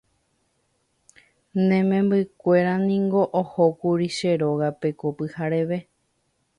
Ne 1.67 1.79
membykuñániko 1.89 3.21
ohókuri 3.41 4.07
che 4.17 4.31
rógape 4.41 4.89
ko 4.99 5.07
pyhareve 5.17 5.79